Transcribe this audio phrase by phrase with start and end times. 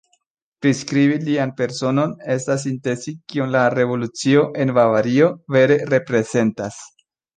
[0.65, 6.81] Priskribi lian personon estas sintezi kion la revolucio en Bavario vere reprezentas.